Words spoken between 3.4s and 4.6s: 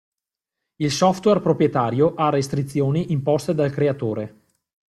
dal creatore.